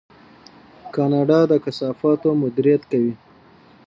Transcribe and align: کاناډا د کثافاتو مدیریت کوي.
کاناډا 0.95 1.39
د 1.51 1.53
کثافاتو 1.65 2.29
مدیریت 2.41 2.81
کوي. 2.91 3.13